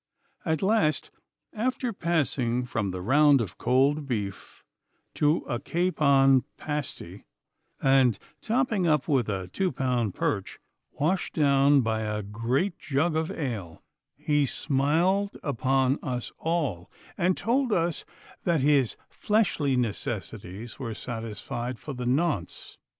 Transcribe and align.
At 0.43 0.63
last, 0.63 1.11
after 1.53 1.93
passing 1.93 2.65
from 2.65 2.89
the 2.89 3.03
round 3.03 3.39
of 3.39 3.59
cold 3.59 4.07
beef 4.07 4.63
to 5.13 5.43
a 5.47 5.59
capon 5.59 6.43
pasty, 6.57 7.25
and 7.79 8.17
topping 8.41 8.87
up 8.87 9.07
with 9.07 9.29
a 9.29 9.49
two 9.49 9.71
pound 9.71 10.15
perch, 10.15 10.57
washed 10.93 11.35
down 11.35 11.81
by 11.81 11.99
a 12.01 12.23
great 12.23 12.79
jug 12.79 13.15
of 13.15 13.29
ale, 13.29 13.83
he 14.17 14.47
smiled 14.47 15.37
upon 15.43 15.99
us 16.01 16.31
all 16.39 16.89
and 17.15 17.37
told 17.37 17.71
us 17.71 18.03
that 18.43 18.61
his 18.61 18.95
fleshly 19.07 19.75
necessities 19.77 20.79
were 20.79 20.95
satisfied 20.95 21.77
for 21.77 21.93
the 21.93 22.07
nonce. 22.07 22.79